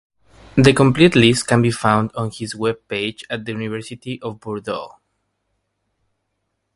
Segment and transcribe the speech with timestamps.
[0.55, 4.95] The complete list can be found on his webpage at the University of Bordeaux.